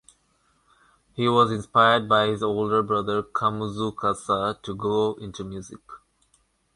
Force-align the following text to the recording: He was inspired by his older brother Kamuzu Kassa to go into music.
He 1.13 1.29
was 1.29 1.51
inspired 1.51 2.09
by 2.09 2.25
his 2.25 2.41
older 2.41 2.81
brother 2.81 3.21
Kamuzu 3.21 3.93
Kassa 3.93 4.59
to 4.63 4.73
go 4.75 5.13
into 5.21 5.43
music. 5.43 5.79